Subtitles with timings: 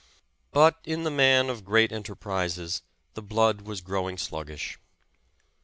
[0.49, 2.81] But in the man of great enterprises
[3.13, 4.79] the blood was growing sluggish.